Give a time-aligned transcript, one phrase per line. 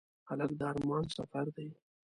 [0.29, 1.69] هلک د ارمان سفر دی.